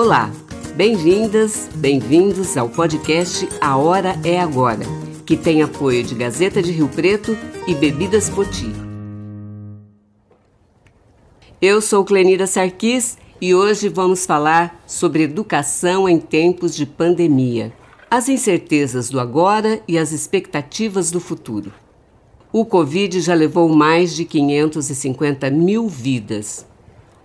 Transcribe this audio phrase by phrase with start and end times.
[0.00, 0.30] Olá,
[0.76, 4.84] bem-vindas, bem-vindos ao podcast A Hora é Agora,
[5.26, 7.36] que tem apoio de Gazeta de Rio Preto
[7.66, 8.72] e Bebidas Poti.
[11.60, 17.72] Eu sou Clenira Sarquis e hoje vamos falar sobre educação em tempos de pandemia,
[18.08, 21.72] as incertezas do agora e as expectativas do futuro.
[22.52, 26.64] O Covid já levou mais de 550 mil vidas.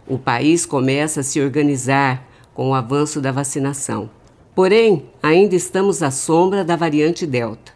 [0.08, 4.10] O país começa a se organizar com o avanço da vacinação.
[4.56, 7.74] Porém, ainda estamos à sombra da variante Delta.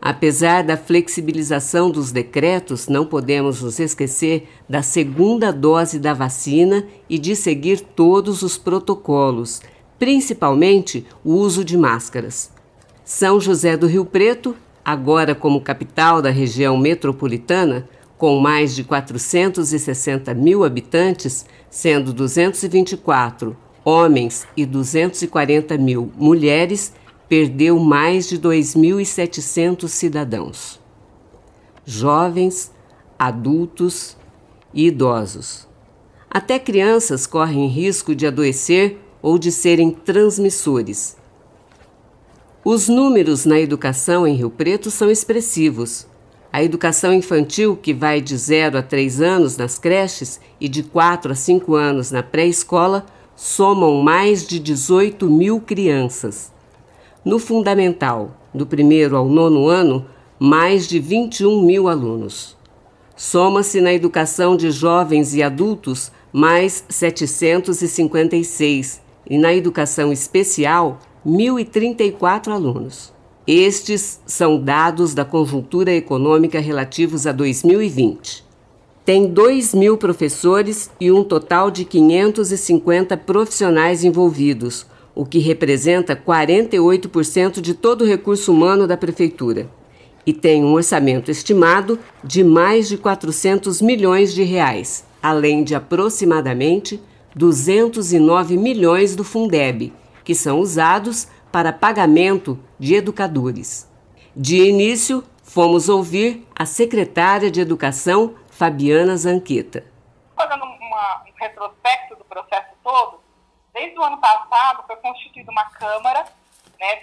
[0.00, 7.18] Apesar da flexibilização dos decretos, não podemos nos esquecer da segunda dose da vacina e
[7.18, 9.60] de seguir todos os protocolos,
[9.98, 12.50] principalmente o uso de máscaras.
[13.04, 20.32] São José do Rio Preto, agora como capital da região metropolitana, com mais de 460
[20.32, 26.92] mil habitantes, sendo 224 homens e 240 mil mulheres,
[27.28, 30.80] perdeu mais de 2.700 cidadãos.
[31.84, 32.72] Jovens,
[33.18, 34.16] adultos
[34.74, 35.68] e idosos.
[36.30, 41.16] Até crianças correm risco de adoecer ou de serem transmissores.
[42.64, 46.06] Os números na educação em Rio Preto são expressivos.
[46.52, 51.32] A educação infantil, que vai de 0 a 3 anos nas creches e de 4
[51.32, 53.06] a 5 anos na pré-escola,
[53.40, 56.52] somam mais de 18 mil crianças.
[57.24, 60.04] No fundamental, do primeiro ao nono ano,
[60.38, 62.54] mais de 21 mil alunos.
[63.16, 73.10] Soma-se na educação de jovens e adultos mais 756 e na educação especial 1.034 alunos.
[73.46, 78.49] Estes são dados da conjuntura econômica relativos a 2020
[79.10, 84.86] tem 2 mil professores e um total de 550 profissionais envolvidos,
[85.16, 89.68] o que representa 48% de todo o recurso humano da prefeitura.
[90.24, 97.02] E tem um orçamento estimado de mais de 400 milhões de reais, além de aproximadamente
[97.34, 103.88] 209 milhões do Fundeb, que são usados para pagamento de educadores.
[104.36, 109.86] De início, fomos ouvir a secretária de Educação, Fabiana Zanqueta.
[110.36, 113.18] Fazendo uma, um retrospecto do processo todo,
[113.72, 116.26] desde o ano passado foi constituída uma Câmara
[116.78, 116.96] né,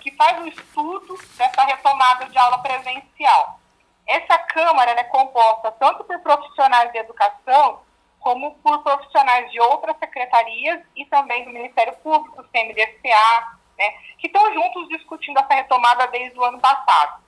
[0.00, 3.60] que, faz o um estudo dessa retomada de aula presencial.
[4.06, 7.80] Essa Câmara é composta tanto por profissionais de educação
[8.18, 14.28] como por profissionais de outras secretarias e também do Ministério Público, do CMDCA, né, que
[14.28, 17.22] estão juntos discutindo essa retomada desde o ano passado.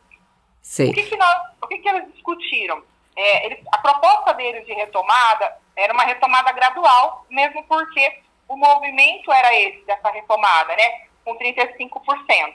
[0.63, 0.89] Sim.
[0.89, 2.83] O que, que, nós, o que, que eles discutiram?
[3.17, 9.33] É, eles, a proposta deles de retomada era uma retomada gradual, mesmo porque o movimento
[9.33, 12.55] era esse, dessa retomada, né, com 35%.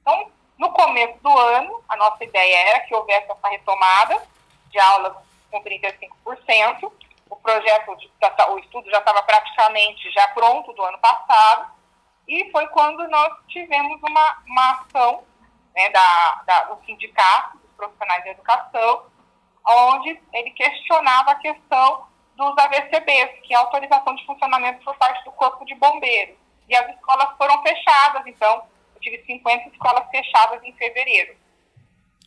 [0.00, 4.20] Então, no começo do ano, a nossa ideia era que houvesse essa retomada
[4.70, 5.14] de aulas
[5.50, 6.92] com 35%.
[7.30, 7.96] O projeto,
[8.50, 11.70] o estudo já estava praticamente já pronto do ano passado,
[12.26, 15.24] e foi quando nós tivemos uma, uma ação
[15.74, 19.09] né, da, da, do sindicato, dos profissionais de educação,
[19.66, 22.06] onde ele questionava a questão
[22.36, 26.36] dos AVCBs, que é a autorização de funcionamento por parte do Corpo de Bombeiros.
[26.68, 28.62] E as escolas foram fechadas, então,
[28.94, 31.36] eu tive 50 escolas fechadas em fevereiro.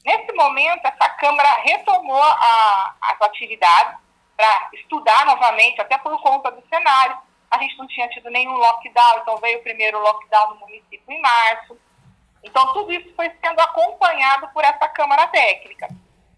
[0.05, 3.97] Nesse momento, essa Câmara retomou a, as atividades
[4.35, 7.17] para estudar novamente, até por conta do cenário.
[7.49, 11.21] A gente não tinha tido nenhum lockdown, então veio o primeiro lockdown no município em
[11.21, 11.79] março.
[12.43, 15.87] Então, tudo isso foi sendo acompanhado por essa Câmara Técnica.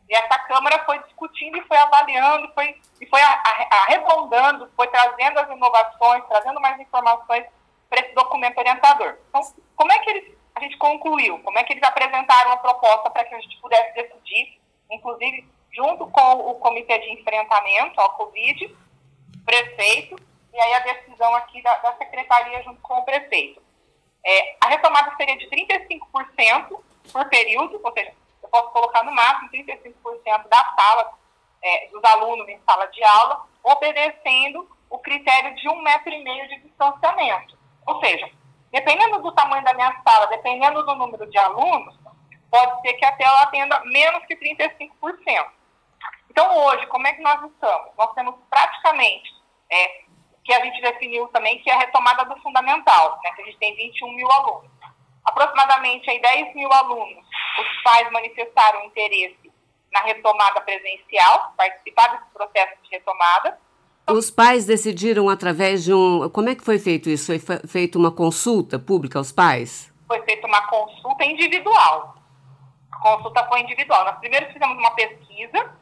[0.07, 5.49] E essa Câmara foi discutindo e foi avaliando, foi, e foi arredondando, foi trazendo as
[5.49, 7.45] inovações, trazendo mais informações
[7.89, 9.17] para esse documento orientador.
[9.29, 9.41] Então,
[9.75, 11.39] como é que eles, a gente concluiu?
[11.39, 14.59] Como é que eles apresentaram a proposta para que a gente pudesse decidir,
[14.91, 18.75] inclusive junto com o Comitê de Enfrentamento ao Covid,
[19.45, 20.15] prefeito,
[20.53, 23.61] e aí a decisão aqui da, da Secretaria junto com o prefeito.
[24.25, 26.79] É, a retomada seria de 35%
[27.11, 28.13] por período, ou seja,
[28.55, 31.13] posso colocar no máximo 35% da sala,
[31.61, 36.47] é, dos alunos em sala de aula, obedecendo o critério de um metro e meio
[36.47, 37.57] de distanciamento.
[37.85, 38.29] Ou seja,
[38.71, 41.97] dependendo do tamanho da minha sala, dependendo do número de alunos,
[42.49, 44.89] pode ser que até ela atenda menos que 35%.
[46.29, 47.91] Então, hoje, como é que nós estamos?
[47.97, 49.29] Nós temos praticamente,
[49.69, 50.05] é,
[50.43, 53.57] que a gente definiu também, que é a retomada do fundamental, né, que a gente
[53.57, 54.74] tem 21 mil alunos
[55.25, 57.23] aproximadamente aí 10 mil alunos,
[57.59, 59.51] os pais manifestaram interesse
[59.91, 63.57] na retomada presencial, participar desse processo de retomada,
[64.07, 66.29] Os pais decidiram através de um.
[66.29, 67.25] Como é que foi feito isso?
[67.25, 69.91] Foi feita uma consulta pública aos pais?
[70.07, 72.15] Foi feita uma consulta individual.
[72.91, 74.05] A consulta foi individual.
[74.05, 75.73] Nós primeiro fizemos uma pesquisa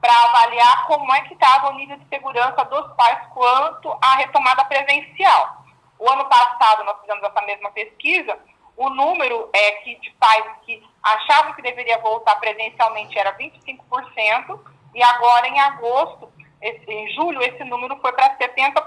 [0.00, 4.64] para avaliar como é que estava o nível de segurança dos pais quanto à retomada
[4.66, 5.64] presencial.
[5.98, 8.38] O ano passado nós fizemos essa mesma pesquisa,
[8.76, 14.60] o número é que de pais que achavam que deveria voltar presencialmente era 25%,
[14.94, 16.32] e agora em agosto,
[16.62, 18.86] em julho, esse número foi para 70%.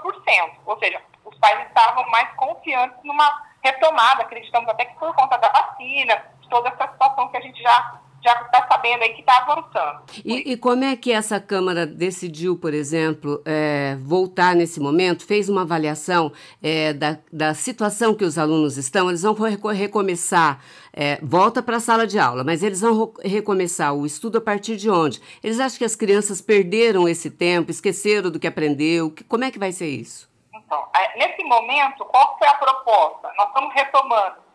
[0.66, 5.48] Ou seja, os pais estavam mais confiantes numa retomada, acreditamos até que por conta da
[5.48, 10.02] vacina, toda essa situação que a gente já já está sabendo aí que está avançando.
[10.24, 15.24] E, e, como é que essa Câmara decidiu, por exemplo, é, voltar nesse momento?
[15.24, 16.32] Fez uma avaliação
[16.62, 19.08] é, da, da situação que os alunos estão?
[19.08, 19.34] Eles vão
[19.72, 20.60] recomeçar,
[20.92, 24.76] é, volta para a sala de aula, mas eles vão recomeçar o estudo a partir
[24.76, 25.20] de onde?
[25.42, 29.14] Eles acham que as crianças perderam esse tempo, esqueceram do que aprendeu?
[29.28, 30.28] Como é que vai ser isso?
[30.54, 33.32] Então, é, nesse momento, qual foi a proposta?
[33.36, 34.47] Nós estamos retomando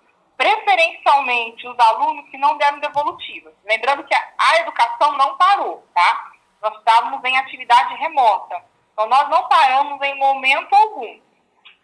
[0.43, 3.53] preferencialmente os alunos que não deram devolutivas.
[3.63, 6.31] Lembrando que a, educação não parou, tá?
[6.61, 8.61] Nós estávamos em atividade remota.
[8.91, 11.17] Então, nós não paramos em momento algum.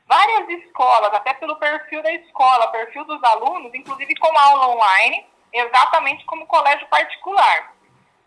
[0.06, 6.26] Várias escolas, até pelo perfil da escola, perfil dos alunos, inclusive com aula online, exatamente
[6.26, 7.74] como colégio particular.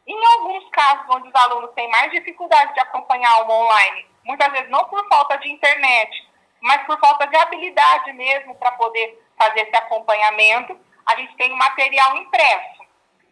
[0.06, 4.70] Em alguns casos onde os alunos têm mais dificuldade de acompanhar aula online, muitas vezes
[4.70, 6.28] não por falta de internet,
[6.62, 11.56] mas por falta de habilidade mesmo para poder fazer esse acompanhamento, a gente tem o
[11.56, 12.82] material impresso.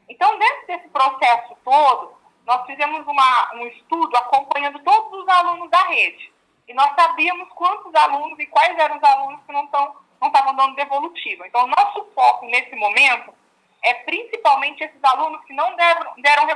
[0.08, 5.82] Então, dentro desse processo todo, nós fizemos uma, um estudo acompanhando todos os alunos da
[5.84, 6.32] rede.
[6.66, 9.68] E nós sabíamos quantos alunos e quais eram os alunos que não
[10.20, 11.46] não estavam dando devolutiva.
[11.46, 13.32] Então, nosso foco nesse momento
[13.82, 16.46] é principalmente esses alunos que não deram, deram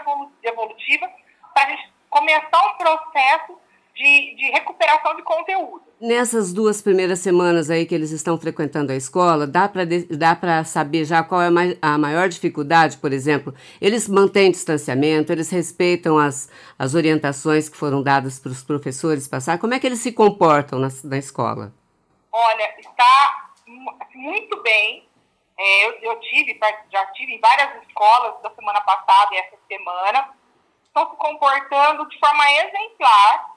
[0.43, 1.11] devolutiva,
[1.55, 3.59] para a gente começar um processo
[3.95, 5.83] de, de recuperação de conteúdo.
[6.01, 11.05] Nessas duas primeiras semanas aí que eles estão frequentando a escola, dá para dá saber
[11.05, 11.49] já qual é
[11.81, 13.55] a maior dificuldade, por exemplo?
[13.81, 19.59] Eles mantêm distanciamento, eles respeitam as, as orientações que foram dadas para os professores passar?
[19.59, 21.73] Como é que eles se comportam na, na escola?
[22.33, 23.53] Olha, está
[24.15, 25.09] muito bem.
[25.57, 26.59] É, eu, eu tive,
[26.93, 30.29] já tive em várias escolas da semana passada e essa semana.
[30.85, 33.54] Estão se comportando de forma exemplar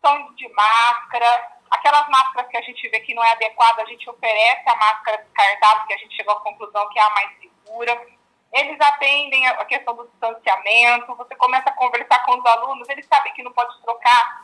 [0.00, 4.08] questão de máscara, aquelas máscaras que a gente vê que não é adequada, a gente
[4.08, 8.06] oferece a máscara descartável, que a gente chegou à conclusão que é a mais segura.
[8.52, 13.32] Eles atendem a questão do distanciamento, você começa a conversar com os alunos, eles sabem
[13.34, 14.42] que não pode trocar,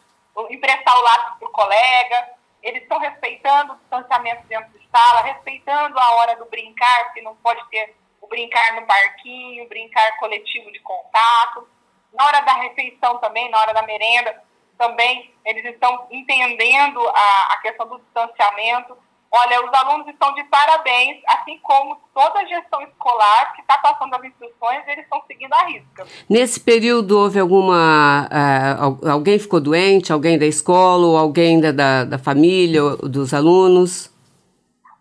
[0.50, 2.28] emprestar o lápis para o colega,
[2.62, 7.34] eles estão respeitando o distanciamento dentro de sala, respeitando a hora do brincar, que não
[7.36, 11.68] pode ter o brincar no parquinho, brincar coletivo de contato.
[12.12, 14.45] Na hora da refeição também, na hora da merenda,
[14.76, 18.96] também eles estão entendendo a, a questão do distanciamento.
[19.30, 24.14] Olha, os alunos estão de parabéns, assim como toda a gestão escolar que está passando
[24.14, 26.06] as instruções, eles estão seguindo a risca.
[26.28, 28.28] Nesse período houve alguma.
[28.30, 34.10] Uh, alguém ficou doente, alguém da escola, ou alguém da, da, da família, dos alunos?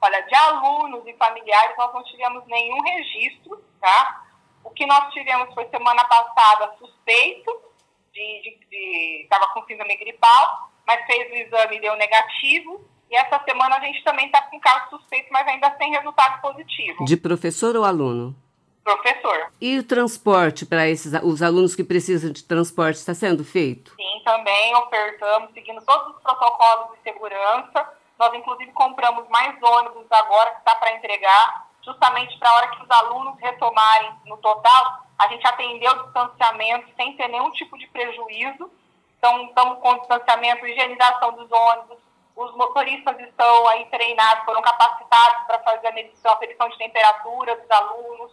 [0.01, 4.24] Olha, de alunos e familiares nós não tivemos nenhum registro, tá?
[4.63, 7.66] O que nós tivemos foi semana passada suspeito
[8.15, 12.83] de estava com síndrome gripal, mas fez o exame e deu negativo.
[13.09, 17.05] E essa semana a gente também está com caso suspeito, mas ainda sem resultado positivo.
[17.05, 18.36] De professor ou aluno?
[18.84, 19.51] Professor.
[19.60, 23.93] E o transporte para esses os alunos que precisam de transporte está sendo feito?
[23.95, 27.93] Sim, também ofertamos, seguindo todos os protocolos de segurança.
[28.17, 32.84] Nós, inclusive, compramos mais ônibus agora que está para entregar, justamente para a hora que
[32.84, 37.88] os alunos retomarem no total a gente atendeu o distanciamento sem ter nenhum tipo de
[37.88, 38.70] prejuízo.
[39.18, 41.98] Então, estamos com distanciamento, higienização dos ônibus.
[42.36, 47.56] Os motoristas estão aí treinados, foram capacitados para fazer a medição, a medição de temperatura
[47.56, 48.32] dos alunos,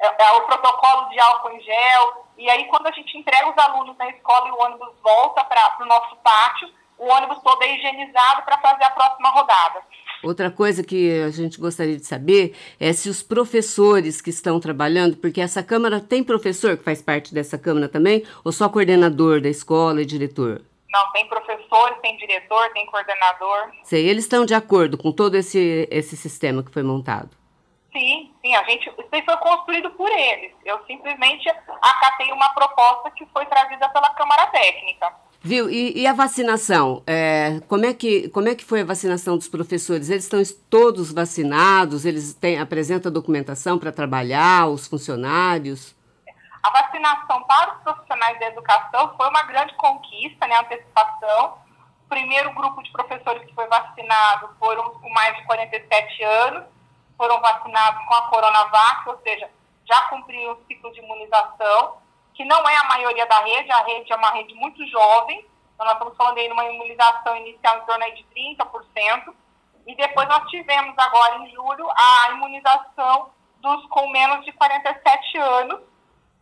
[0.00, 2.26] é, é, o protocolo de álcool em gel.
[2.38, 5.76] E aí, quando a gente entrega os alunos na escola e o ônibus volta para
[5.80, 9.82] o nosso pátio, o ônibus todo é higienizado para fazer a próxima rodada.
[10.22, 15.16] Outra coisa que a gente gostaria de saber é se os professores que estão trabalhando,
[15.16, 19.48] porque essa Câmara tem professor que faz parte dessa Câmara também, ou só coordenador da
[19.48, 20.62] escola e diretor?
[20.92, 23.70] Não, tem professor, tem diretor, tem coordenador.
[23.82, 27.30] Sei, eles estão de acordo com todo esse, esse sistema que foi montado?
[27.92, 30.52] Sim, sim, a gente, isso foi construído por eles.
[30.64, 35.12] Eu simplesmente acatei uma proposta que foi trazida pela Câmara Técnica.
[35.44, 35.68] Viu?
[35.68, 37.02] E, e a vacinação?
[37.04, 40.08] É, como, é que, como é que foi a vacinação dos professores?
[40.08, 42.04] Eles estão todos vacinados?
[42.04, 45.96] Eles têm, apresentam documentação para trabalhar, os funcionários?
[46.62, 51.58] A vacinação para os profissionais da educação foi uma grande conquista, né, antecipação.
[52.08, 56.64] primeiro grupo de professores que foi vacinado foram com mais de 47 anos,
[57.18, 59.50] foram vacinados com a Coronavac, ou seja,
[59.84, 61.96] já cumpriram o ciclo de imunização,
[62.34, 65.86] que não é a maioria da rede, a rede é uma rede muito jovem, então
[65.86, 69.34] nós estamos falando aí de uma imunização inicial em torno de 30%,
[69.86, 75.80] e depois nós tivemos agora em julho a imunização dos com menos de 47 anos,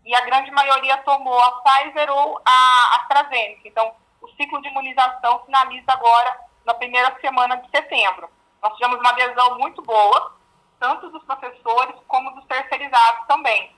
[0.05, 3.69] e a grande maioria tomou a Pfizer ou a AstraZeneca.
[3.69, 8.29] Então, o ciclo de imunização finaliza agora na primeira semana de setembro.
[8.63, 10.37] Nós tivemos uma adesão muito boa,
[10.79, 13.75] tanto dos professores como dos terceirizados também.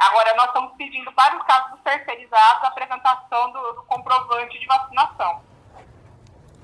[0.00, 4.66] Agora, nós estamos pedindo para os casos dos terceirizados a apresentação do, do comprovante de
[4.66, 5.40] vacinação.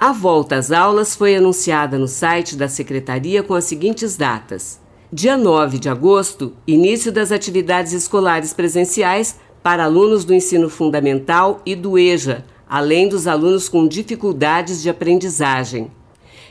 [0.00, 4.80] A volta às aulas foi anunciada no site da Secretaria com as seguintes datas:
[5.12, 11.74] dia 9 de agosto, início das atividades escolares presenciais para alunos do ensino fundamental e
[11.74, 15.90] do EJA, além dos alunos com dificuldades de aprendizagem.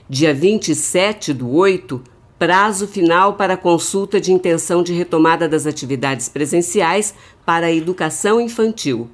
[0.08, 2.04] Dia 27 do 8,
[2.38, 7.13] prazo final para consulta de intenção de retomada das atividades presenciais
[7.46, 9.10] para a educação infantil.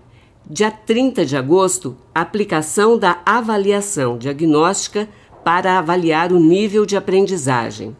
[0.50, 5.08] Dia 30 de agosto, aplicação da avaliação diagnóstica
[5.44, 7.96] para avaliar o nível de aprendizagem.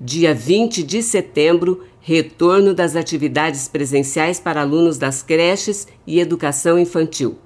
[0.00, 7.36] Dia 20 de setembro, retorno das atividades presenciais para alunos das creches e educação infantil.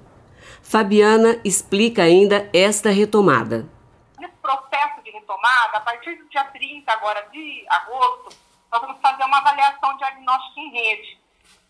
[0.61, 3.67] Fabiana explica ainda esta retomada.
[5.31, 8.37] Retomada, a partir do dia 30 agora de agosto,
[8.69, 11.21] nós vamos fazer uma avaliação diagnóstica em rede,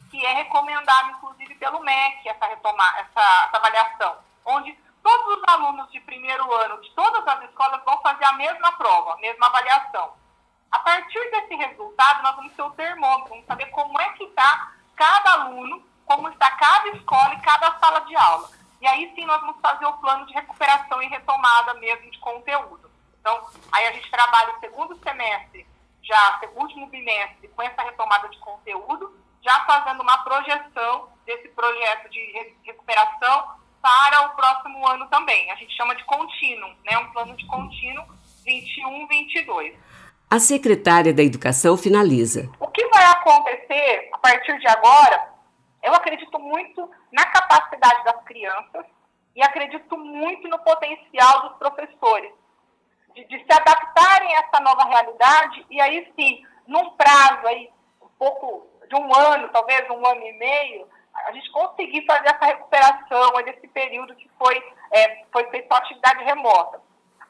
[0.09, 5.91] que é recomendado, inclusive, pelo MEC, essa, retomar, essa, essa avaliação, onde todos os alunos
[5.91, 10.11] de primeiro ano de todas as escolas vão fazer a mesma prova, a mesma avaliação.
[10.71, 14.71] A partir desse resultado, nós vamos ter o termômetro, vamos saber como é que está
[14.95, 18.49] cada aluno, como está cada escola e cada sala de aula.
[18.81, 22.80] E aí sim nós vamos fazer o plano de recuperação e retomada mesmo de conteúdo.
[23.21, 23.39] Então,
[23.71, 25.65] aí a gente trabalha o segundo semestre,
[26.01, 32.19] já último bimestre, com essa retomada de conteúdo, já fazendo uma projeção desse projeto de
[32.63, 35.49] recuperação para o próximo ano também.
[35.51, 36.97] A gente chama de contínuo, né?
[36.97, 38.05] um plano de contínuo
[38.45, 39.75] 21-22.
[40.29, 42.49] A secretária da Educação finaliza.
[42.59, 45.31] O que vai acontecer a partir de agora
[45.83, 48.85] eu acredito muito na capacidade das crianças
[49.35, 52.31] e acredito muito no potencial dos professores
[53.13, 57.69] de, de, se adaptarem a essa nova realidade e aí sim, num prazo aí
[58.01, 60.87] um pouco de um ano, talvez um ano e meio,
[61.25, 64.57] a gente conseguir fazer essa recuperação desse período que foi,
[64.91, 66.81] é, foi feita a atividade remota.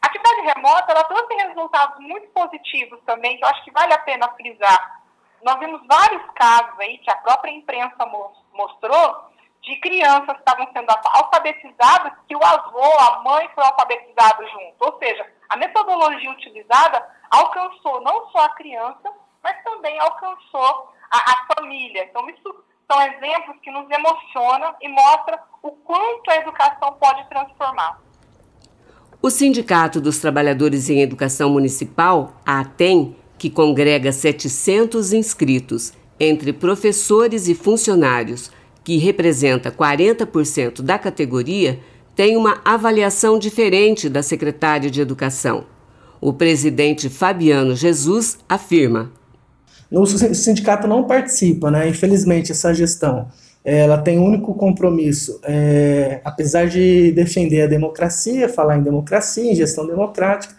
[0.01, 3.99] A atividade remota, ela trouxe resultados muito positivos também, que eu acho que vale a
[3.99, 5.01] pena frisar
[5.43, 8.05] nós vimos vários casos aí que a própria imprensa
[8.53, 14.75] mostrou de crianças que estavam sendo alfabetizadas que o avô, a mãe foi alfabetizado junto.
[14.79, 19.11] Ou seja, a metodologia utilizada alcançou não só a criança,
[19.43, 22.05] mas também alcançou a, a família.
[22.05, 22.55] Então, isso
[22.89, 27.99] são exemplos que nos emocionam e mostram o quanto a educação pode transformar.
[29.21, 37.49] O Sindicato dos Trabalhadores em Educação Municipal, a ATEM, que congrega 700 inscritos entre professores
[37.49, 38.49] e funcionários,
[38.85, 41.77] que representa 40% da categoria,
[42.15, 45.65] tem uma avaliação diferente da secretária de Educação.
[46.19, 49.11] O presidente Fabiano Jesus afirma:
[49.91, 51.87] o sindicato não participa, né?
[51.87, 53.27] Infelizmente, essa gestão
[53.63, 59.55] ela tem um único compromisso, é, apesar de defender a democracia, falar em democracia, em
[59.55, 60.55] gestão democrática,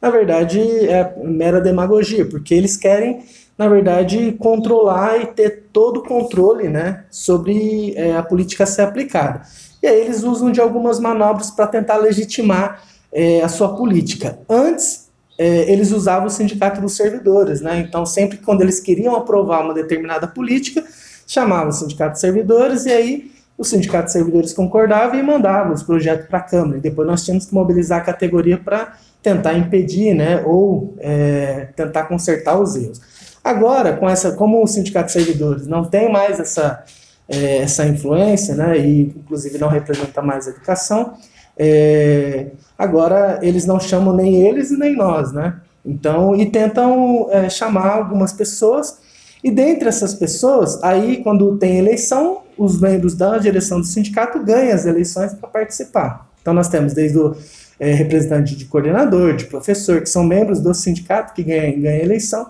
[0.00, 3.20] na verdade é mera demagogia, porque eles querem,
[3.58, 9.42] na verdade, controlar e ter todo o controle né, sobre é, a política ser aplicada.
[9.86, 14.36] E aí eles usam de algumas manobras para tentar legitimar é, a sua política.
[14.48, 17.78] Antes, é, eles usavam o sindicato dos servidores, né?
[17.78, 20.84] então sempre quando eles queriam aprovar uma determinada política,
[21.24, 25.84] chamavam o sindicato dos servidores e aí o sindicato de servidores concordava e mandava os
[25.84, 26.78] projetos para a Câmara.
[26.78, 32.04] E depois nós tínhamos que mobilizar a categoria para tentar impedir, né, ou é, tentar
[32.04, 33.00] consertar os erros.
[33.44, 36.82] Agora, com essa, como o sindicato de servidores não tem mais essa,
[37.28, 41.14] é, essa influência, né, e inclusive não representa mais a educação,
[41.56, 45.60] é, agora eles não chamam nem eles nem nós, né?
[45.84, 48.98] Então, e tentam é, chamar algumas pessoas,
[49.42, 54.74] e dentre essas pessoas, aí quando tem eleição, os membros da direção do sindicato ganham
[54.74, 56.28] as eleições para participar.
[56.40, 57.36] Então nós temos desde o
[57.78, 62.46] é, representante de coordenador, de professor, que são membros do sindicato que ganham, ganham eleição.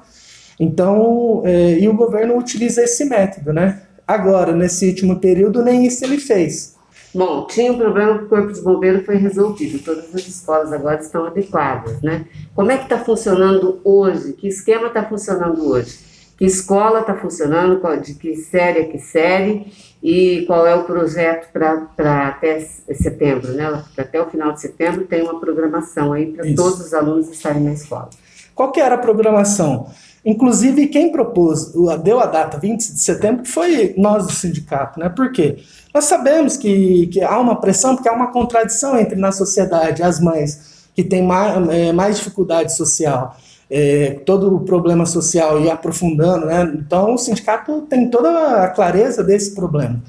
[0.58, 3.82] Então, é, e o governo utiliza esse método, né?
[4.06, 6.76] Agora, nesse último período, nem isso ele fez.
[7.14, 11.00] Bom, tinha um problema que o Corpo de Bombeiro foi resolvido, todas as escolas agora
[11.00, 12.26] estão adequadas, né?
[12.54, 14.34] Como é que está funcionando hoje?
[14.34, 15.98] Que esquema está funcionando hoje?
[16.36, 17.80] Que escola está funcionando?
[18.02, 19.72] De que série a que série?
[20.02, 23.82] E qual é o projeto para até setembro, né?
[23.96, 27.72] Até o final de setembro tem uma programação aí para todos os alunos estarem na
[27.72, 28.10] escola.
[28.54, 29.90] Qual que era a programação?
[30.26, 35.08] Inclusive, quem propôs, deu a data 20 de setembro, foi nós do sindicato, né?
[35.08, 35.58] Por quê?
[35.94, 40.18] Nós sabemos que, que há uma pressão, porque há uma contradição entre na sociedade as
[40.18, 43.36] mães que têm mais, é, mais dificuldade social,
[43.70, 46.74] é, todo o problema social e aprofundando, né?
[46.76, 50.02] Então, o sindicato tem toda a clareza desse problema.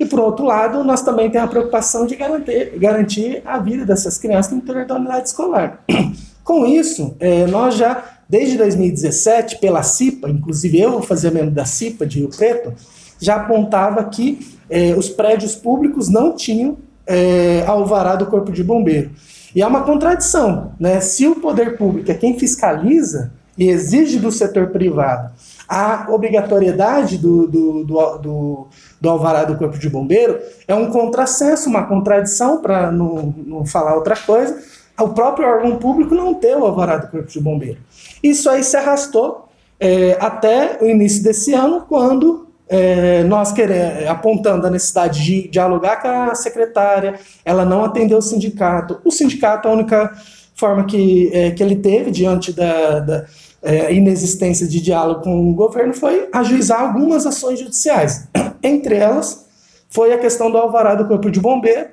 [0.00, 4.18] E, por outro lado, nós também temos a preocupação de garantir, garantir a vida dessas
[4.18, 5.84] crianças no interior da escolar.
[6.42, 12.06] Com isso, é, nós já desde 2017, pela CIPA, inclusive eu fazia membro da CIPA
[12.06, 12.72] de Rio Preto,
[13.18, 14.38] já apontava que
[14.70, 19.10] eh, os prédios públicos não tinham eh, alvará do Corpo de Bombeiro.
[19.52, 21.00] E há uma contradição, né?
[21.00, 25.32] Se o poder público é quem fiscaliza e exige do setor privado
[25.70, 28.68] a obrigatoriedade do, do, do, do,
[29.00, 33.94] do alvará do Corpo de Bombeiro, é um contrassenso, uma contradição, para não, não falar
[33.94, 34.60] outra coisa,
[35.00, 37.78] o próprio órgão público não ter o alvará do Corpo de Bombeiro.
[38.22, 44.66] Isso aí se arrastou é, até o início desse ano, quando é, nós queremos, apontando
[44.66, 49.00] a necessidade de dialogar com a secretária, ela não atendeu o sindicato.
[49.04, 50.16] O sindicato, a única
[50.54, 53.26] forma que, é, que ele teve diante da, da
[53.62, 58.28] é, inexistência de diálogo com o governo foi ajuizar algumas ações judiciais.
[58.62, 59.46] Entre elas,
[59.88, 61.88] foi a questão do alvará do Corpo de Bombeiro,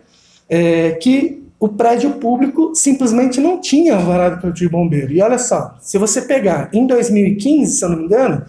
[0.49, 5.11] é, que o prédio público simplesmente não tinha alvará do Corpo de Bombeiro.
[5.11, 8.45] E olha só, se você pegar em 2015, se eu não me engano,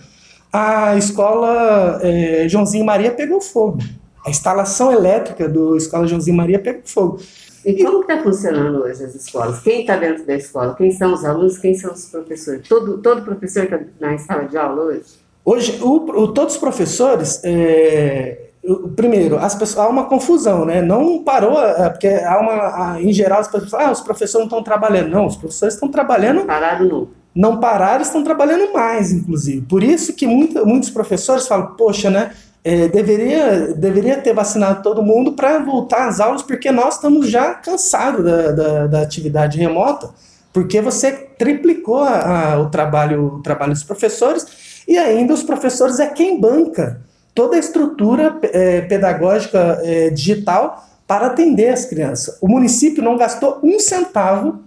[0.52, 3.78] a escola é, Joãozinho Maria pegou fogo.
[4.26, 7.20] A instalação elétrica do escola Joãozinho Maria pegou fogo.
[7.64, 9.60] E como está funcionando hoje as escolas?
[9.60, 10.74] Quem está dentro da escola?
[10.74, 11.58] Quem são os alunos?
[11.58, 12.66] Quem são os professores?
[12.68, 15.04] Todo, todo professor está na sala de aula hoje?
[15.44, 18.47] Hoje, o, o, todos os professores, é,
[18.96, 20.82] primeiro, as pessoas, há uma confusão, né?
[20.82, 24.62] Não parou, é, porque há uma, em geral, as pessoas ah, os professores não estão
[24.62, 25.10] trabalhando.
[25.10, 26.44] Não, os professores estão trabalhando.
[26.44, 27.08] Pararam não.
[27.34, 29.64] Não pararam, estão trabalhando mais, inclusive.
[29.66, 32.32] Por isso que muita, muitos professores falam, poxa, né?
[32.64, 37.54] É, deveria, deveria ter vacinado todo mundo para voltar às aulas, porque nós estamos já
[37.54, 40.10] cansados da, da, da atividade remota,
[40.52, 46.00] porque você triplicou a, a, o, trabalho, o trabalho dos professores e ainda os professores
[46.00, 47.00] é quem banca
[47.38, 52.36] toda a estrutura é, pedagógica é, digital para atender as crianças.
[52.42, 54.58] O município não gastou um centavo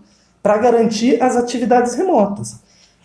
[0.41, 2.61] para garantir as atividades remotas.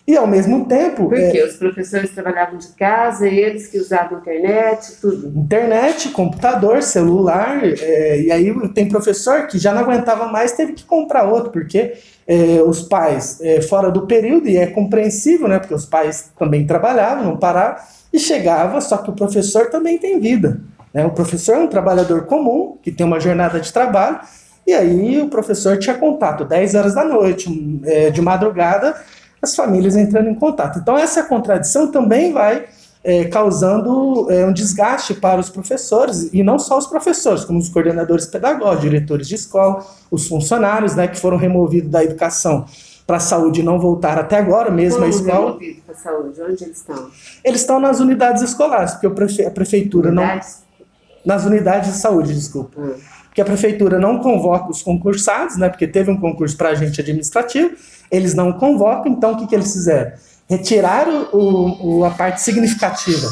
[0.07, 1.09] E ao mesmo tempo.
[1.09, 5.37] Porque é, os professores trabalhavam de casa eles que usavam internet, tudo.
[5.37, 7.59] Internet, computador, celular.
[7.61, 11.91] É, e aí tem professor que já não aguentava mais, teve que comprar outro, porque
[12.25, 15.59] é, os pais, é, fora do período, e é compreensível, né?
[15.59, 20.19] Porque os pais também trabalhavam, não paravam e chegava, só que o professor também tem
[20.19, 20.61] vida.
[20.93, 21.05] Né?
[21.05, 24.19] O professor é um trabalhador comum, que tem uma jornada de trabalho,
[24.65, 28.95] e aí o professor tinha contato 10 horas da noite, é, de madrugada,
[29.41, 30.79] as famílias entrando em contato.
[30.79, 32.65] Então essa contradição também vai
[33.03, 37.69] é, causando é, um desgaste para os professores, e não só os professores, como os
[37.69, 42.65] coordenadores pedagógicos, diretores de escola, os funcionários né, que foram removidos da educação
[43.07, 45.57] para a saúde não voltar até agora, mesmo a escola.
[45.85, 46.41] para a saúde?
[46.41, 47.09] Onde eles estão?
[47.41, 50.57] Eles estão nas unidades escolares, porque a prefeitura unidades?
[50.59, 50.67] não.
[51.25, 52.79] Nas unidades de saúde, desculpa.
[52.79, 52.95] Hum.
[53.25, 55.69] Porque a prefeitura não convoca os concursados, né?
[55.69, 57.71] Porque teve um concurso para agente administrativo,
[58.11, 60.11] eles não convocam, então o que, que eles fizeram?
[60.49, 63.27] Retiraram o, o, a parte significativa,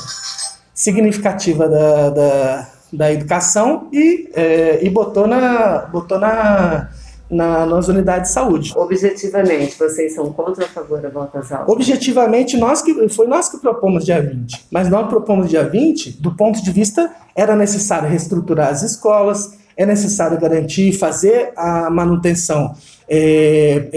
[0.73, 5.79] significativa da, da, da educação e, é, e botou na.
[5.91, 6.89] Botou na
[7.29, 8.73] na, nas unidades de saúde.
[8.75, 11.69] Objetivamente, vocês são contra ou a favor da volta às aulas?
[11.69, 14.67] Objetivamente, nós que, foi nós que propomos dia 20.
[14.71, 19.85] Mas nós propomos dia 20, do ponto de vista, era necessário reestruturar as escolas, é
[19.85, 22.73] necessário garantir, fazer a manutenção
[23.09, 23.89] é,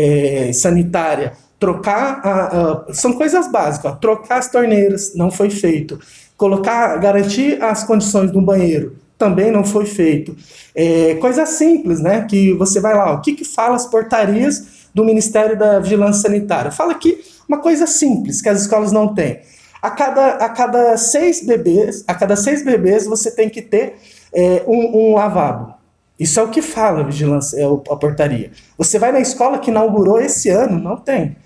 [0.49, 5.99] é, sanitária, trocar, a, a, são coisas básicas, ó, trocar as torneiras, não foi feito.
[6.37, 10.35] Colocar, garantir as condições do banheiro, também não foi feito.
[10.75, 12.25] É, coisa simples, né?
[12.25, 16.71] Que você vai lá, o que, que fala as portarias do Ministério da Vigilância Sanitária?
[16.71, 19.41] Fala que uma coisa simples que as escolas não têm.
[19.83, 23.97] A cada, a cada seis bebês, a cada seis bebês você tem que ter
[24.33, 25.75] é, um, um lavabo.
[26.19, 28.51] Isso é o que fala a vigilância, é a portaria.
[28.77, 31.37] Você vai na escola que inaugurou esse ano, não tem.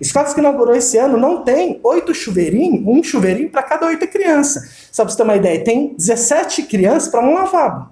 [0.00, 4.88] Escolas que inaugurou esse ano não tem oito chuveirinhos, um chuveirinho para cada oito crianças.
[4.90, 7.90] Só para você ter uma ideia, tem 17 crianças para um lavabo.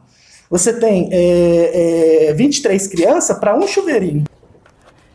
[0.50, 4.24] Você tem é, é, 23 crianças para um chuveirinho.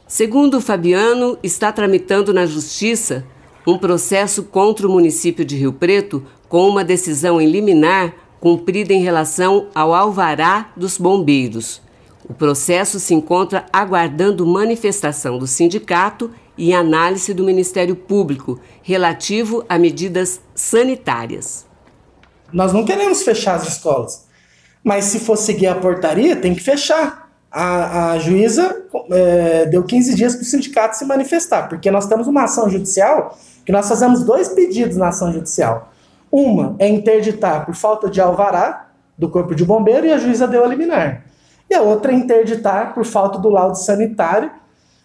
[0.08, 3.26] Segundo Fabiano, está tramitando na Justiça
[3.66, 9.02] um processo contra o município de Rio Preto com uma decisão em liminar cumprida em
[9.02, 11.82] relação ao alvará dos bombeiros.
[12.30, 19.78] O processo se encontra aguardando manifestação do sindicato e análise do Ministério Público relativo a
[19.78, 21.66] medidas sanitárias.
[22.52, 24.28] Nós não queremos fechar as escolas,
[24.84, 27.24] mas se for seguir a portaria, tem que fechar.
[27.52, 32.28] A, a juíza é, deu 15 dias para o sindicato se manifestar, porque nós temos
[32.28, 35.92] uma ação judicial que nós fazemos dois pedidos na ação judicial.
[36.32, 38.88] Uma é interditar por falta de alvará
[39.18, 41.26] do Corpo de Bombeiro e a juíza deu a liminar.
[41.70, 44.52] E a outra é interditar por falta do laudo sanitário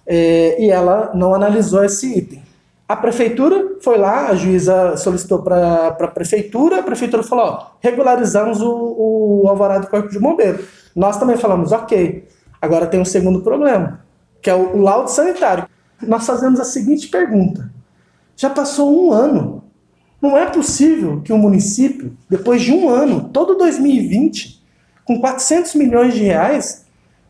[0.08, 2.42] é, e ela não analisou esse item.
[2.88, 8.62] A prefeitura foi lá, a juíza solicitou para a prefeitura, a prefeitura falou: ó, regularizamos
[8.62, 10.64] o, o alvará do Corpo de Bombeiro.
[10.96, 12.26] Nós também falamos: ok.
[12.60, 14.00] Agora tem um segundo problema,
[14.40, 15.68] que é o, o laudo sanitário.
[16.00, 17.70] Nós fazemos a seguinte pergunta:
[18.34, 19.64] já passou um ano.
[20.20, 24.64] Não é possível que o município, depois de um ano, todo 2020,
[25.04, 26.86] com 400 milhões de reais,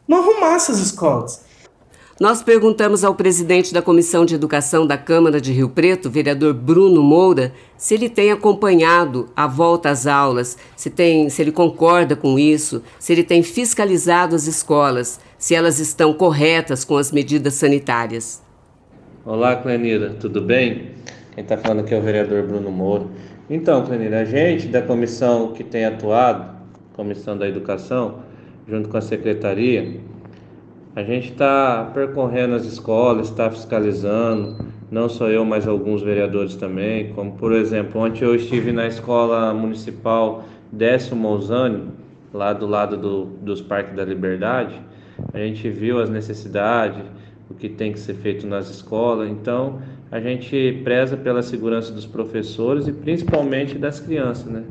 [0.06, 1.47] não arrumasse as escolas.
[2.20, 7.00] Nós perguntamos ao presidente da Comissão de Educação da Câmara de Rio Preto, vereador Bruno
[7.00, 12.36] Moura, se ele tem acompanhado a volta às aulas, se, tem, se ele concorda com
[12.36, 18.42] isso, se ele tem fiscalizado as escolas, se elas estão corretas com as medidas sanitárias.
[19.24, 20.90] Olá, Clenira, tudo bem?
[21.36, 23.06] Quem está falando aqui é o vereador Bruno Moura.
[23.48, 26.58] Então, Clenira, a gente da comissão que tem atuado,
[26.96, 28.24] Comissão da Educação,
[28.66, 30.00] junto com a Secretaria,
[30.96, 34.56] a gente está percorrendo as escolas, está fiscalizando,
[34.90, 37.12] não só eu, mas alguns vereadores também.
[37.12, 41.88] Como, por exemplo, ontem eu estive na escola municipal Décio Mouzani,
[42.32, 44.80] lá do lado do, dos Parques da Liberdade.
[45.32, 47.02] A gente viu as necessidades,
[47.50, 49.28] o que tem que ser feito nas escolas.
[49.28, 54.64] Então, a gente preza pela segurança dos professores e principalmente das crianças, né?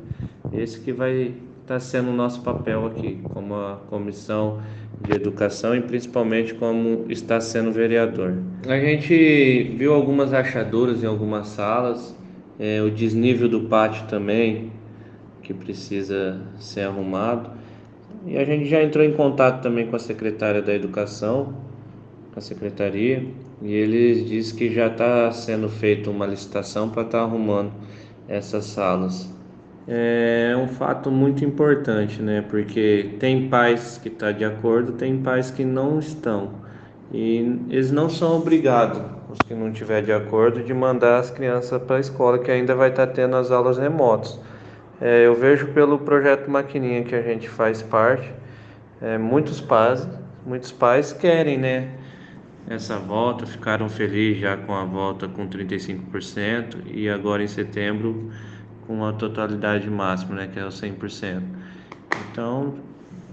[0.51, 4.59] Esse que vai estar tá sendo o nosso papel aqui, como a comissão
[5.01, 8.37] de educação e principalmente como está sendo vereador.
[8.67, 12.15] A gente viu algumas rachaduras em algumas salas,
[12.59, 14.71] é, o desnível do pátio também,
[15.43, 17.51] que precisa ser arrumado.
[18.25, 21.53] E a gente já entrou em contato também com a secretária da Educação,
[22.33, 23.23] com a secretaria,
[23.61, 27.71] e eles dizem que já está sendo feita uma licitação para estar tá arrumando
[28.27, 29.36] essas salas
[29.87, 32.43] é um fato muito importante, né?
[32.49, 36.51] Porque tem pais que estão tá de acordo, tem pais que não estão.
[37.11, 41.81] E eles não são obrigados, os que não tiver de acordo, de mandar as crianças
[41.81, 44.37] para a escola, que ainda vai estar tá tendo as aulas remotas.
[44.99, 48.29] É, eu vejo pelo projeto Maquininha que a gente faz parte,
[49.01, 50.07] é, muitos pais,
[50.45, 51.91] muitos pais querem, né?
[52.69, 58.29] Essa volta, ficaram felizes já com a volta com 35% e agora em setembro
[58.87, 61.43] com a totalidade máxima, né, que é o 100%.
[62.31, 62.75] Então,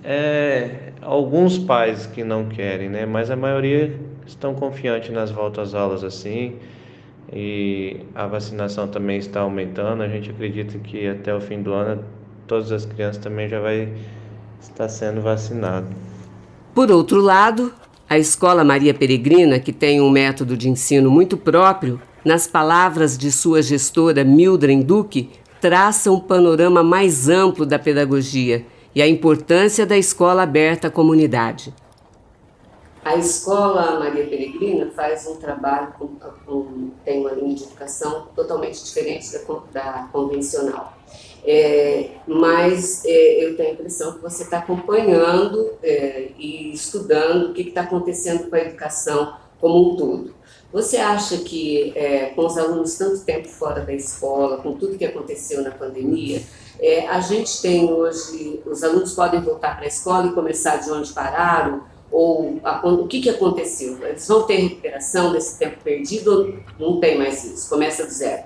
[0.02, 5.74] é alguns pais que não querem, né, mas a maioria estão confiantes nas voltas às
[5.74, 6.56] aulas assim.
[7.32, 10.02] E a vacinação também está aumentando.
[10.02, 12.04] A gente acredita que até o fim do ano
[12.46, 13.92] todas as crianças também já vai
[14.60, 15.88] estar sendo vacinadas.
[16.74, 17.72] Por outro lado,
[18.08, 23.30] a Escola Maria Peregrina, que tem um método de ensino muito próprio, nas palavras de
[23.30, 25.30] sua gestora Mildred Duque,
[25.64, 31.72] traça um panorama mais amplo da pedagogia e a importância da escola aberta à comunidade.
[33.02, 36.08] A escola Maria Peregrina faz um trabalho com,
[36.44, 39.38] com tem uma linha de educação totalmente diferente da,
[39.72, 40.98] da convencional.
[41.42, 47.54] É, mas é, eu tenho a impressão que você está acompanhando é, e estudando o
[47.54, 50.33] que está acontecendo com a educação como um todo.
[50.74, 55.04] Você acha que é, com os alunos tanto tempo fora da escola, com tudo que
[55.04, 56.42] aconteceu na pandemia,
[56.80, 60.90] é, a gente tem hoje, os alunos podem voltar para a escola e começar de
[60.90, 61.84] onde pararam?
[62.10, 64.04] Ou a, o que, que aconteceu?
[64.04, 66.32] Eles vão ter recuperação desse tempo perdido
[66.80, 67.68] ou não tem mais isso?
[67.68, 68.42] Começa do zero?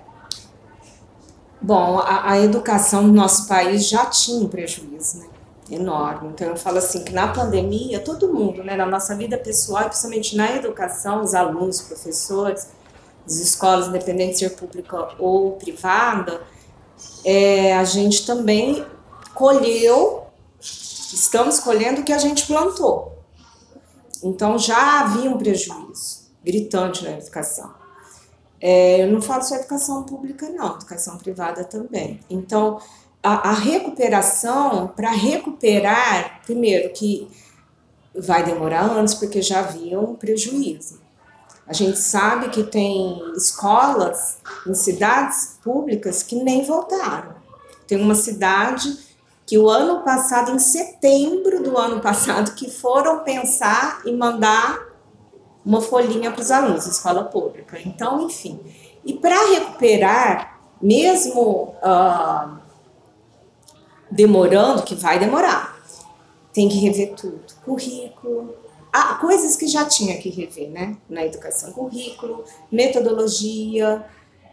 [1.63, 5.28] Bom, a, a educação no nosso país já tinha um prejuízo, né?
[5.71, 6.31] Enorme.
[6.31, 10.37] Então eu falo assim que na pandemia todo mundo, né, na nossa vida pessoal, principalmente
[10.37, 12.69] na educação, os alunos, os professores,
[13.27, 16.41] as escolas, independente ser pública ou privada,
[17.25, 18.85] é, a gente também
[19.35, 20.27] colheu,
[20.61, 23.19] estamos colhendo o que a gente plantou.
[24.23, 27.79] Então já havia um prejuízo gritante na educação.
[28.61, 32.21] É, eu não falo só educação pública, não, educação privada também.
[32.29, 32.81] Então,
[33.23, 37.29] a, a recuperação, para recuperar, primeiro que
[38.15, 41.01] vai demorar anos, porque já havia um prejuízo.
[41.67, 47.35] A gente sabe que tem escolas em cidades públicas que nem voltaram.
[47.87, 48.97] Tem uma cidade
[49.47, 54.89] que o ano passado, em setembro do ano passado, que foram pensar e mandar
[55.65, 57.79] uma folhinha para os alunos, escola pública.
[57.85, 58.61] Então, enfim.
[59.05, 62.59] E para recuperar, mesmo uh,
[64.11, 65.79] demorando, que vai demorar,
[66.53, 67.41] tem que rever tudo.
[67.65, 68.55] Currículo,
[68.93, 70.97] ah, coisas que já tinha que rever, né?
[71.09, 74.05] Na educação, currículo, metodologia,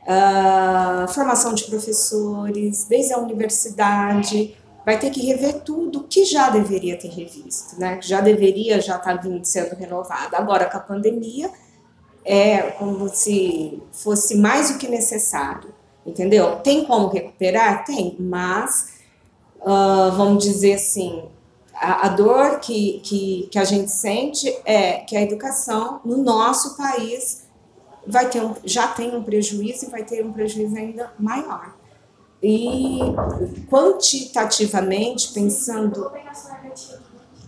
[0.03, 6.97] uh, formação de professores, desde a universidade, vai ter que rever tudo que já deveria
[6.97, 7.97] ter revisto, né?
[7.97, 10.35] Que já deveria já estar tá vindo sendo renovado.
[10.35, 11.49] Agora com a pandemia
[12.23, 15.73] é como se fosse mais do que necessário,
[16.05, 16.57] entendeu?
[16.57, 17.85] Tem como recuperar?
[17.85, 18.94] Tem, mas
[19.65, 21.23] uh, vamos dizer assim,
[21.73, 26.77] a, a dor que, que, que a gente sente é que a educação no nosso
[26.77, 27.45] país
[28.07, 31.75] vai ter um, já tem um prejuízo e vai ter um prejuízo ainda maior.
[32.41, 32.99] E
[33.67, 36.11] quantitativamente pensando,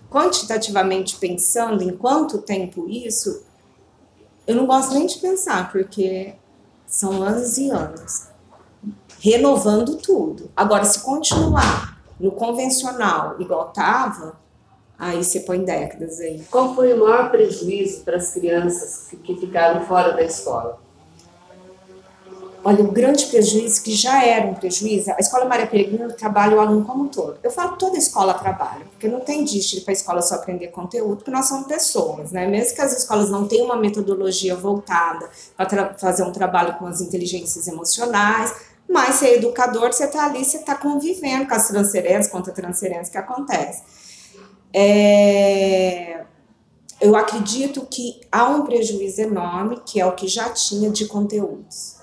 [0.09, 3.43] quantitativamente pensando em quanto tempo isso,
[4.47, 6.33] eu não gosto nem de pensar, porque
[6.87, 8.27] são anos e anos
[9.19, 10.49] renovando tudo.
[10.55, 14.37] Agora, se continuar no convencional, igual estava,
[14.97, 16.43] aí você põe décadas aí.
[16.49, 20.79] Qual foi o maior prejuízo para as crianças que ficaram fora da escola?
[22.63, 26.59] Olha, o grande prejuízo, que já era um prejuízo, a Escola Maria Peregrina trabalha o
[26.59, 27.37] aluno como um todo.
[27.41, 31.17] Eu falo toda escola trabalha, porque não tem disso para a escola só aprender conteúdo,
[31.17, 32.45] porque nós somos pessoas, né?
[32.45, 36.99] Mesmo que as escolas não tenham uma metodologia voltada para fazer um trabalho com as
[36.99, 38.53] inteligências emocionais,
[38.89, 43.17] mas ser educador, você está ali, você está convivendo com as transferências, contra transferências que
[43.17, 43.83] acontecem.
[44.73, 46.25] É,
[46.99, 51.97] eu acredito que há um prejuízo enorme, que é o que já tinha de conteúdos.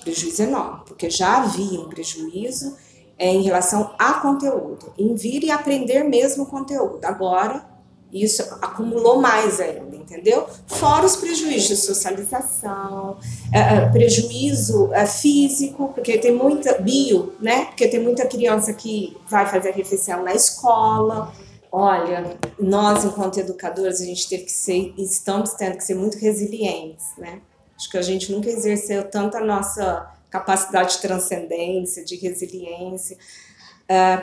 [0.00, 2.76] Prejuízo enorme, porque já havia um prejuízo
[3.18, 7.04] é, em relação a conteúdo, em vir e aprender mesmo o conteúdo.
[7.04, 7.71] Agora,
[8.12, 10.46] isso acumulou mais ainda, entendeu?
[10.66, 13.16] Fora os prejuízos de socialização,
[13.50, 17.66] é, é, prejuízo é, físico, porque tem muita bio, né?
[17.66, 21.32] Porque tem muita criança que vai fazer a refeição na escola.
[21.70, 27.06] Olha, nós enquanto educadores a gente teve que ser, estamos tendo que ser muito resilientes,
[27.16, 27.40] né?
[27.74, 33.16] Acho que a gente nunca exerceu tanto a nossa capacidade de transcendência, de resiliência,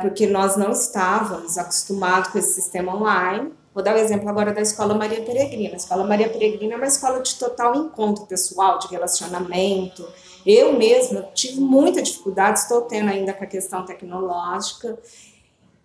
[0.01, 4.51] porque nós não estávamos acostumados com esse sistema online Vou dar o um exemplo agora
[4.51, 5.73] da Escola Maria Peregrina.
[5.73, 10.07] A Escola Maria Peregrina é uma escola de total encontro pessoal, de relacionamento.
[10.45, 14.97] Eu mesma tive muita dificuldade, estou tendo ainda com a questão tecnológica.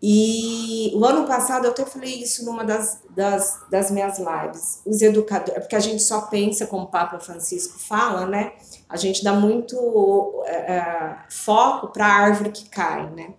[0.02, 4.82] E o ano passado eu até falei isso numa das, das, das minhas lives.
[4.84, 8.52] Os educadores, é porque a gente só pensa, como o Papa Francisco fala, né?
[8.88, 13.34] A gente dá muito é, é foco para a árvore que cai, né?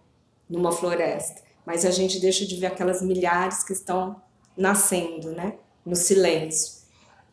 [0.49, 1.41] Numa floresta.
[1.65, 4.15] Mas a gente deixa de ver aquelas milhares que estão
[4.57, 5.55] nascendo, né?
[5.85, 6.73] No silêncio.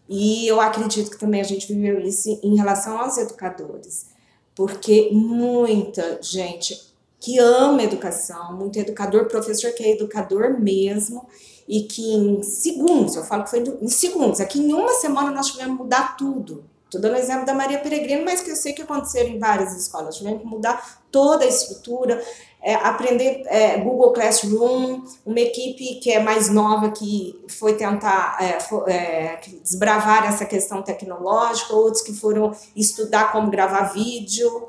[0.08, 4.06] E eu acredito que também a gente viveu isso em relação aos educadores,
[4.54, 11.26] porque muita gente que ama educação, muito educador, professor que é educador mesmo,
[11.68, 15.46] e que em segundos, eu falo que foi em segundos, aqui em uma semana nós
[15.46, 16.64] tivemos que mudar tudo.
[16.84, 19.74] Estou dando o exemplo da Maria Peregrina, mas que eu sei que aconteceram em várias
[19.74, 20.16] escolas.
[20.16, 22.22] Tivemos que mudar toda a estrutura,
[22.62, 28.92] é, aprender é, Google Classroom, uma equipe que é mais nova que foi tentar é,
[28.92, 34.68] é, desbravar essa questão tecnológica, outros que foram estudar como gravar vídeo,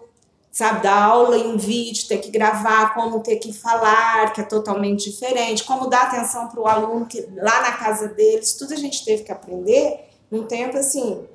[0.52, 5.12] sabe, dar aula em vídeo, ter que gravar, como ter que falar, que é totalmente
[5.12, 9.06] diferente, como dar atenção para o aluno que lá na casa deles, tudo a gente
[9.06, 11.28] teve que aprender num tempo assim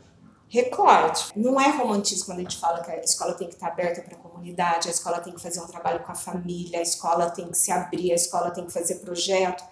[0.48, 1.30] recorte.
[1.36, 4.16] Não é romantismo quando a gente fala que a escola tem que estar aberta para
[4.16, 7.48] a comunidade, a escola tem que fazer um trabalho com a família, a escola tem
[7.48, 9.62] que se abrir, a escola tem que fazer projeto,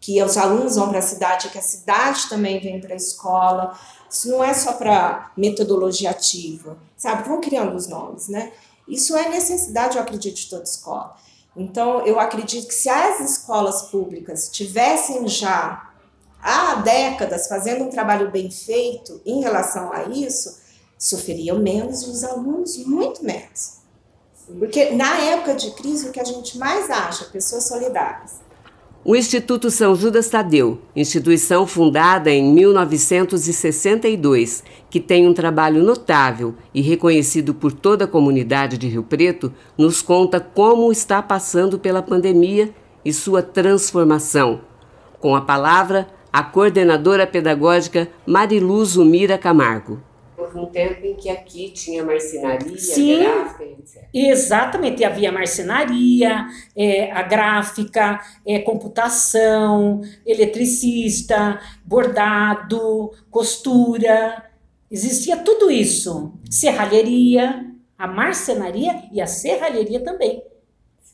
[0.00, 3.78] que os alunos vão para a cidade, que a cidade também vem para a escola.
[4.10, 7.28] Isso não é só para metodologia ativa, sabe?
[7.28, 8.52] Vão criando os nomes, né?
[8.86, 11.16] Isso é necessidade, eu acredito, de toda escola.
[11.56, 15.85] Então, eu acredito que se as escolas públicas tivessem já
[16.42, 20.58] há décadas fazendo um trabalho bem feito em relação a isso,
[20.98, 23.76] sofreriam menos e os alunos muito menos.
[24.58, 28.46] Porque na época de crise, o que a gente mais acha, pessoas solidárias.
[29.08, 36.80] O Instituto São Judas Tadeu, instituição fundada em 1962, que tem um trabalho notável e
[36.80, 42.74] reconhecido por toda a comunidade de Rio Preto, nos conta como está passando pela pandemia
[43.04, 44.62] e sua transformação.
[45.20, 50.02] Com a palavra, a coordenadora pedagógica Mariluz Umira Camargo
[50.36, 54.04] houve um tempo em que aqui tinha marcenaria, Sim, gráfica, etc.
[54.12, 56.46] Exatamente, havia marcenaria,
[56.76, 64.44] é, a gráfica, é, computação, eletricista, bordado, costura,
[64.90, 66.34] existia tudo isso.
[66.50, 67.64] Serralheria,
[67.96, 70.42] a marcenaria e a serralheria também.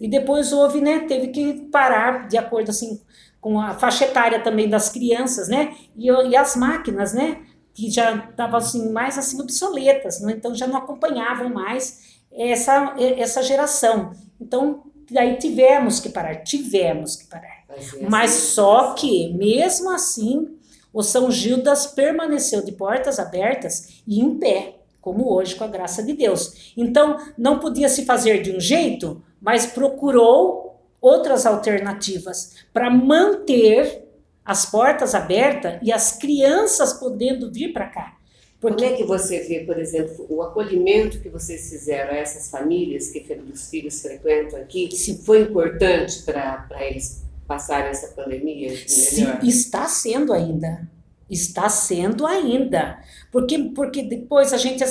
[0.01, 3.01] E depois houve, né, teve que parar de acordo assim
[3.43, 7.43] com a faixa etária também das crianças, né, e, e as máquinas, né,
[7.75, 10.35] que já estavam assim, mais assim obsoletas, né?
[10.37, 14.13] então já não acompanhavam mais essa, essa geração.
[14.41, 17.63] Então, daí tivemos que parar, tivemos que parar.
[18.09, 20.55] Mas só que, mesmo assim,
[20.93, 26.03] o São Gildas permaneceu de portas abertas e em pé, como hoje, com a graça
[26.03, 26.73] de Deus.
[26.77, 30.72] Então, não podia se fazer de um jeito, mas procurou
[31.03, 34.05] outras alternativas para manter
[34.45, 38.17] as portas abertas e as crianças podendo vir para cá.
[38.61, 38.85] Porque...
[38.85, 43.11] Como é que você vê, por exemplo, o acolhimento que vocês fizeram a essas famílias
[43.11, 44.89] que os filhos frequentam aqui?
[44.97, 45.19] Sim.
[45.19, 48.71] Foi importante para eles passarem essa pandemia?
[48.87, 50.89] Sim, está sendo ainda.
[51.29, 53.01] Está sendo ainda.
[53.33, 54.85] Porque, porque depois a gente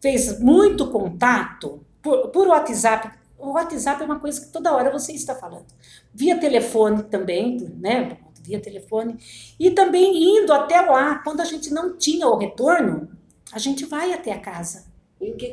[0.00, 3.10] fez muito contato por, por WhatsApp.
[3.44, 5.66] O WhatsApp é uma coisa que toda hora você está falando.
[6.12, 8.16] Via telefone também, né?
[8.44, 9.16] via telefone,
[9.58, 13.08] e também indo até lá, quando a gente não tinha o retorno,
[13.52, 14.92] a gente vai até a casa.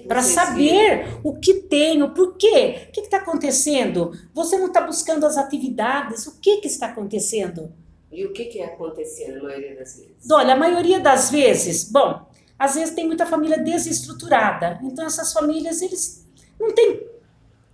[0.07, 1.21] Para saber viram?
[1.23, 4.11] o que tem, o porquê, o que está acontecendo.
[4.33, 7.71] Você não está buscando as atividades, o que, que está acontecendo?
[8.11, 10.29] E o que, que é acontecendo a maioria das vezes?
[10.29, 12.27] Olha, a maioria das vezes, bom,
[12.59, 16.27] às vezes tem muita família desestruturada, então essas famílias, eles
[16.59, 17.10] não têm,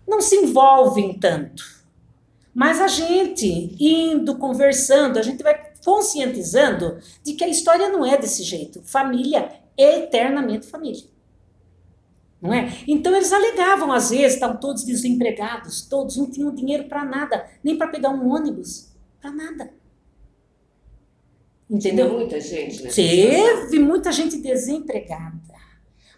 [0.08, 1.64] não se envolvem tanto.
[2.54, 8.18] Mas a gente indo, conversando, a gente vai conscientizando de que a história não é
[8.18, 8.82] desse jeito.
[8.84, 11.04] Família é eternamente família.
[12.42, 12.72] Não é?
[12.88, 17.78] Então eles alegavam, às vezes, estavam todos desempregados, todos não tinham dinheiro para nada, nem
[17.78, 19.72] para pegar um ônibus, para nada.
[21.70, 22.08] Entendeu?
[22.08, 22.90] Tinha muita gente, né?
[22.90, 25.36] Teve muita gente desempregada.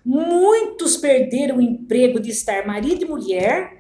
[0.05, 3.78] Muitos perderam o emprego de estar marido e mulher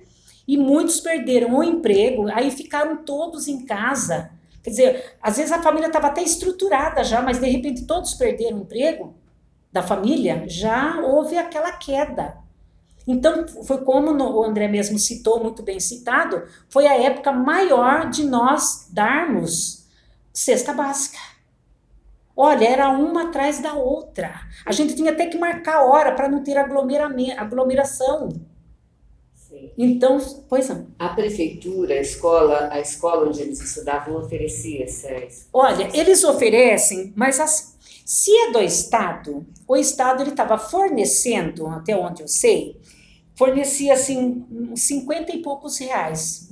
[0.49, 4.31] e muitos perderam o emprego, aí ficaram todos em casa.
[4.63, 8.57] Quer dizer, às vezes a família estava até estruturada já, mas de repente todos perderam
[8.57, 9.13] o emprego
[9.71, 12.35] da família, já houve aquela queda.
[13.07, 18.25] Então, foi como o André mesmo citou, muito bem citado, foi a época maior de
[18.25, 19.87] nós darmos
[20.33, 21.19] cesta básica.
[22.35, 24.33] Olha, era uma atrás da outra.
[24.65, 28.29] A gente tinha até que marcar hora para não ter aglomeração.
[29.77, 30.17] Então,
[30.47, 30.87] pois não.
[30.97, 35.47] A prefeitura, a escola, a escola onde eles estudavam oferecia essas.
[35.53, 41.95] Olha, eles oferecem, mas as, se é do estado, o estado ele estava fornecendo, até
[41.95, 42.79] onde eu sei,
[43.35, 46.49] fornecia assim uns 50 e poucos reais,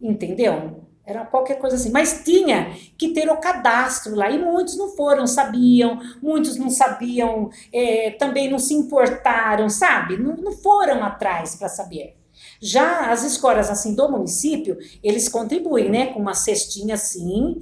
[0.00, 0.83] entendeu?
[1.06, 1.90] Era qualquer coisa assim.
[1.90, 4.30] Mas tinha que ter o cadastro lá.
[4.30, 10.16] E muitos não foram, sabiam, muitos não sabiam, é, também não se importaram, sabe?
[10.16, 12.16] Não, não foram atrás para saber.
[12.60, 17.60] Já as escolas assim do município, eles contribuem, né, com uma cestinha assim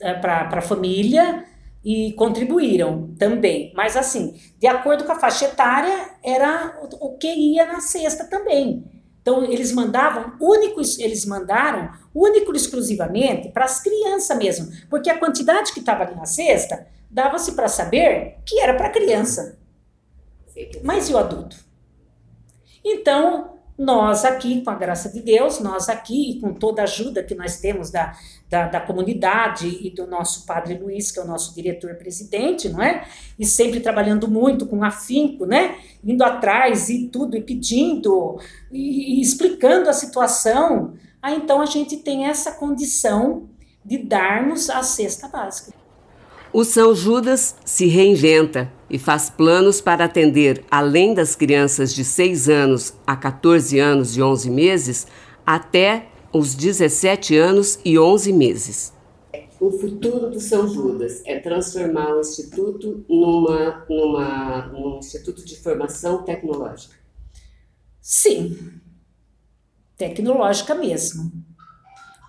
[0.00, 1.44] é, para a família
[1.84, 3.72] e contribuíram também.
[3.74, 8.84] Mas assim, de acordo com a faixa etária, era o que ia na cesta também.
[9.20, 15.72] Então eles mandavam único, eles mandaram único exclusivamente para as crianças mesmo, porque a quantidade
[15.72, 19.58] que estava ali na cesta dava-se para saber que era para criança.
[20.82, 21.56] Mas e o adulto?
[22.84, 27.34] Então, nós aqui, com a graça de Deus, nós aqui, com toda a ajuda que
[27.34, 28.12] nós temos da,
[28.48, 33.08] da, da, comunidade e do nosso padre Luiz, que é o nosso diretor-presidente, não é?
[33.38, 35.78] E sempre trabalhando muito com afinco, né?
[36.04, 38.38] Indo atrás e tudo, e pedindo,
[38.70, 40.92] e, e explicando a situação.
[41.22, 43.48] Aí então a gente tem essa condição
[43.82, 45.79] de darmos a cesta básica.
[46.52, 52.48] O São Judas se reinventa e faz planos para atender, além das crianças de 6
[52.48, 55.06] anos a 14 anos e 11 meses,
[55.46, 58.92] até os 17 anos e 11 meses.
[59.60, 66.24] O futuro do São Judas é transformar o Instituto numa, numa, num Instituto de Formação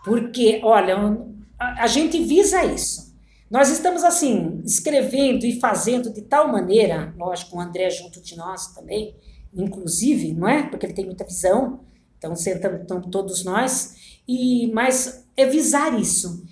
[0.05, 1.25] Porque, olha,
[1.57, 3.10] a gente visa isso.
[3.51, 8.67] Nós estamos, assim, escrevendo e fazendo de tal maneira, lógico, o André junto de nós
[8.67, 9.13] também,
[9.53, 10.63] inclusive, não é?
[10.63, 11.81] Porque ele tem muita visão,
[12.17, 16.45] então sentamos todos nós, e mas é visar isso,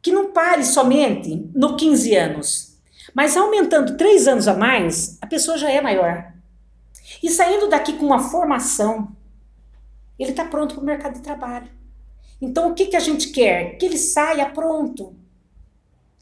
[0.00, 2.78] que não pare somente no 15 anos,
[3.12, 6.32] mas aumentando três anos a mais, a pessoa já é maior.
[7.22, 9.14] E saindo daqui com uma formação,
[10.18, 11.70] ele está pronto para o mercado de trabalho.
[12.40, 13.76] Então, o que, que a gente quer?
[13.76, 15.14] Que ele saia pronto.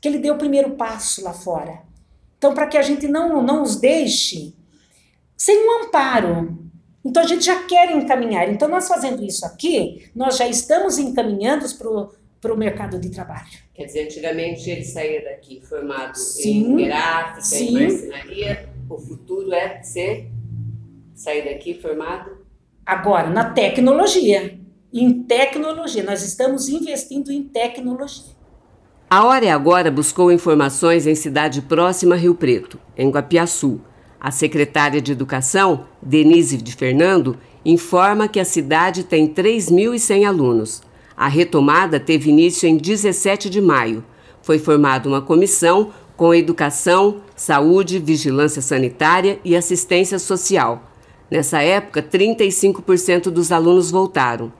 [0.05, 1.81] Que ele dê o primeiro passo lá fora.
[2.37, 4.53] Então, para que a gente não, não os deixe
[5.35, 6.59] sem um amparo.
[7.03, 8.51] Então, a gente já quer encaminhar.
[8.51, 11.65] Então, nós fazendo isso aqui, nós já estamos encaminhando
[12.39, 13.49] para o mercado de trabalho.
[13.73, 17.69] Quer dizer, antigamente ele saía daqui formado sim, em gráfica, sim.
[17.69, 18.69] em marcenaria.
[18.91, 20.31] O futuro é ser
[21.15, 22.45] sair daqui formado?
[22.85, 24.59] Agora, na tecnologia.
[24.93, 26.03] Em tecnologia.
[26.03, 28.34] Nós estamos investindo em tecnologia.
[29.15, 33.81] A Hora é Agora buscou informações em cidade próxima a Rio Preto, em Guapiaçu.
[34.21, 40.83] A secretária de Educação, Denise de Fernando, informa que a cidade tem 3.100 alunos.
[41.17, 44.05] A retomada teve início em 17 de maio.
[44.43, 50.91] Foi formada uma comissão com educação, saúde, vigilância sanitária e assistência social.
[51.31, 54.53] Nessa época, 35% dos alunos voltaram.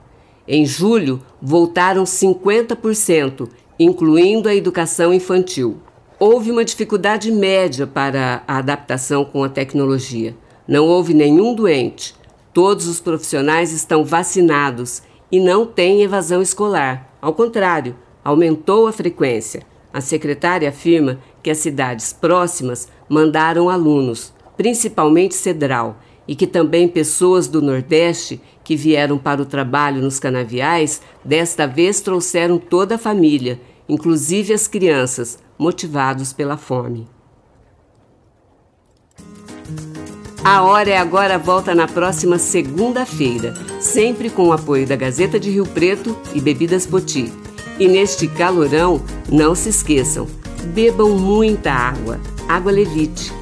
[0.47, 3.49] Em julho, voltaram 50%,
[3.79, 5.77] incluindo a educação infantil.
[6.17, 10.35] Houve uma dificuldade média para a adaptação com a tecnologia.
[10.67, 12.15] Não houve nenhum doente.
[12.53, 15.01] Todos os profissionais estão vacinados
[15.31, 17.13] e não tem evasão escolar.
[17.21, 19.63] Ao contrário, aumentou a frequência.
[19.91, 25.97] A secretária afirma que as cidades próximas mandaram alunos, principalmente Cedral,
[26.27, 32.01] e que também pessoas do Nordeste que vieram para o trabalho nos canaviais desta vez
[32.01, 37.07] trouxeram toda a família, inclusive as crianças, motivados pela fome.
[40.43, 45.49] A Hora é Agora volta na próxima segunda-feira, sempre com o apoio da Gazeta de
[45.49, 47.31] Rio Preto e Bebidas Poti.
[47.79, 50.27] E neste calorão, não se esqueçam,
[50.73, 52.19] bebam muita água.
[52.47, 53.33] Água Levite.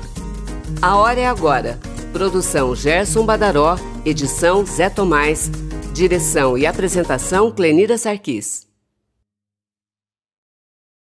[0.81, 1.77] A Hora é Agora
[2.13, 5.49] Produção Gerson Badaró, edição Zé Tomás,
[5.95, 8.72] direção e apresentação Clenira Sarquis.